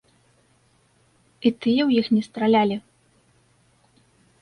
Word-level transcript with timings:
І 1.47 1.49
тыя 1.61 1.81
ў 1.85 1.89
іх 2.01 2.07
не 2.17 2.21
стралялі. 2.31 2.77